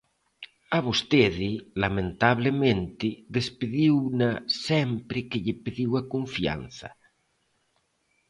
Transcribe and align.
A 0.77 0.79
vostede, 0.87 1.49
lamentablemente, 1.83 3.07
despediuna 3.37 4.29
sempre 4.67 5.19
que 5.29 5.41
lle 5.43 5.55
pediu 5.65 5.91
a 6.01 6.07
confianza. 6.13 6.89